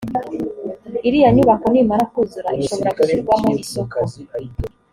iriya 1.07 1.29
nyubako 1.35 1.65
nimara 1.71 2.03
kuzura 2.11 2.49
ishobora 2.61 2.91
gushyirwamo 2.97 3.49
isoko 3.63 3.97